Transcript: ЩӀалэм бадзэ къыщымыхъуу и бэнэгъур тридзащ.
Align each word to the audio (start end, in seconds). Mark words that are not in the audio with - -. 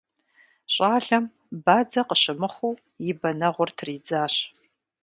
ЩӀалэм 0.73 1.23
бадзэ 1.65 2.01
къыщымыхъуу 2.07 2.81
и 3.09 3.11
бэнэгъур 3.19 3.69
тридзащ. 3.77 4.35